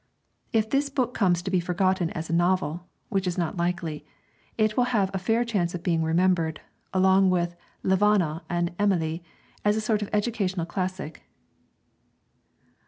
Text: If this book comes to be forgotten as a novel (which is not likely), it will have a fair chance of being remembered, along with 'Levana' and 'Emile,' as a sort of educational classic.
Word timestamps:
If 0.51 0.67
this 0.67 0.89
book 0.89 1.13
comes 1.13 1.43
to 1.43 1.51
be 1.51 1.59
forgotten 1.59 2.09
as 2.13 2.27
a 2.27 2.33
novel 2.33 2.87
(which 3.09 3.27
is 3.27 3.37
not 3.37 3.55
likely), 3.57 4.03
it 4.57 4.75
will 4.75 4.85
have 4.85 5.11
a 5.13 5.19
fair 5.19 5.45
chance 5.45 5.75
of 5.75 5.83
being 5.83 6.01
remembered, 6.01 6.59
along 6.91 7.29
with 7.29 7.55
'Levana' 7.83 8.41
and 8.49 8.73
'Emile,' 8.79 9.19
as 9.63 9.75
a 9.75 9.79
sort 9.79 10.01
of 10.01 10.09
educational 10.11 10.65
classic. 10.65 11.21